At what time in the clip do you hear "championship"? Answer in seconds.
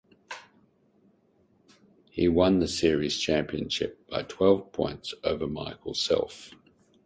3.19-4.07